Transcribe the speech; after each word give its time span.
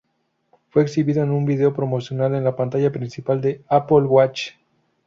Fue 0.71 0.81
exhibido 0.81 1.21
en 1.21 1.29
un 1.29 1.45
video 1.45 1.75
promocional 1.75 2.33
en 2.33 2.43
la 2.43 2.55
pantalla 2.55 2.91
principal 2.91 3.39
del 3.39 3.63
Apple 3.67 4.05
Watch. 4.07 4.53